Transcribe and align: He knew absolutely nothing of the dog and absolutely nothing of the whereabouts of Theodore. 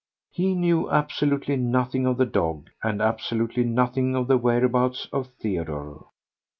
He 0.31 0.55
knew 0.55 0.89
absolutely 0.89 1.57
nothing 1.57 2.07
of 2.07 2.17
the 2.17 2.25
dog 2.25 2.71
and 2.81 3.03
absolutely 3.03 3.63
nothing 3.63 4.15
of 4.15 4.27
the 4.27 4.37
whereabouts 4.39 5.07
of 5.13 5.27
Theodore. 5.39 6.07